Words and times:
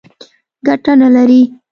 ګټه 0.67 0.91
نه 1.01 1.07
لري. 1.15 1.41